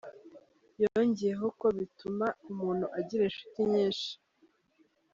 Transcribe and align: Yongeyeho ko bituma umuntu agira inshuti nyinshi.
Yongeyeho 0.81 1.45
ko 1.59 1.67
bituma 1.77 2.25
umuntu 2.51 2.85
agira 2.99 3.21
inshuti 3.25 3.59
nyinshi. 3.71 4.11